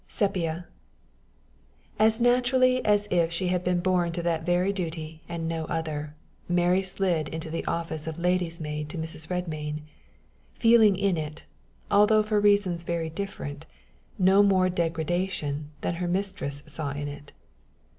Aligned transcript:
SEPIA. 0.07 0.65
As 1.99 2.19
naturally 2.19 2.83
as 2.83 3.07
if 3.11 3.31
she 3.31 3.49
had 3.49 3.63
been 3.63 3.81
born 3.81 4.11
to 4.13 4.23
that 4.23 4.43
very 4.47 4.73
duty 4.73 5.21
and 5.29 5.47
no 5.47 5.65
other, 5.65 6.15
Mary 6.49 6.81
slid 6.81 7.27
into 7.29 7.51
the 7.51 7.63
office 7.67 8.07
of 8.07 8.17
lady's 8.17 8.59
maid 8.59 8.89
to 8.89 8.97
Mrs. 8.97 9.29
Redmain, 9.29 9.83
feeling 10.55 10.95
in 10.97 11.17
it, 11.17 11.43
although 11.91 12.23
for 12.23 12.39
reasons 12.39 12.81
very 12.81 13.11
different, 13.11 13.67
no 14.17 14.41
more 14.41 14.69
degradation 14.69 15.69
than 15.81 15.93
her 15.93 16.07
mistress 16.07 16.63
saw 16.65 16.89
in 16.89 17.07
it. 17.07 17.31